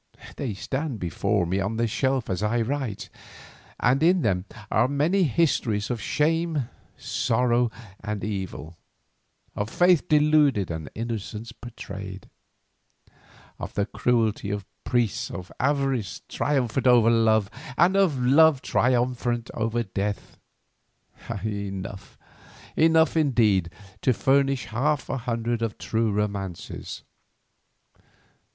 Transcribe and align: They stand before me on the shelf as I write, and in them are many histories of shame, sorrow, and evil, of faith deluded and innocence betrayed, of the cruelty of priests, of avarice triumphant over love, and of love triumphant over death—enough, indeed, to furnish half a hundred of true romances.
They 0.35 0.55
stand 0.55 0.97
before 0.99 1.45
me 1.45 1.59
on 1.59 1.77
the 1.77 1.85
shelf 1.85 2.27
as 2.27 2.41
I 2.41 2.61
write, 2.63 3.11
and 3.79 4.01
in 4.01 4.23
them 4.23 4.45
are 4.71 4.87
many 4.87 5.21
histories 5.25 5.91
of 5.91 6.01
shame, 6.01 6.67
sorrow, 6.97 7.69
and 8.03 8.23
evil, 8.23 8.77
of 9.55 9.69
faith 9.69 10.07
deluded 10.09 10.71
and 10.71 10.89
innocence 10.95 11.51
betrayed, 11.51 12.27
of 13.59 13.75
the 13.75 13.85
cruelty 13.85 14.49
of 14.49 14.65
priests, 14.85 15.29
of 15.29 15.51
avarice 15.59 16.23
triumphant 16.27 16.87
over 16.87 17.11
love, 17.11 17.51
and 17.77 17.95
of 17.95 18.19
love 18.19 18.63
triumphant 18.63 19.51
over 19.53 19.83
death—enough, 19.83 21.47
indeed, 22.75 23.69
to 24.01 24.13
furnish 24.13 24.65
half 24.65 25.09
a 25.11 25.17
hundred 25.17 25.61
of 25.61 25.77
true 25.77 26.11
romances. 26.11 27.03